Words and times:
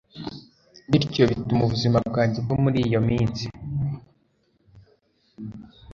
bityo 0.89 1.23
bituma 1.31 1.61
ubuzima 1.65 1.97
bwanjye 2.09 2.37
bwo 2.45 2.55
muri 2.63 2.77
iyo 2.87 2.99
minsi 3.07 3.45